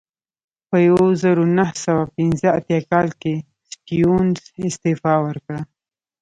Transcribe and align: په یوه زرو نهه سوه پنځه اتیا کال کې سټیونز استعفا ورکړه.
په 0.69 0.77
یوه 0.87 1.07
زرو 1.21 1.43
نهه 1.57 1.75
سوه 1.85 2.03
پنځه 2.15 2.47
اتیا 2.57 2.79
کال 2.91 3.09
کې 3.21 3.33
سټیونز 3.71 4.37
استعفا 4.67 5.13
ورکړه. 5.25 5.61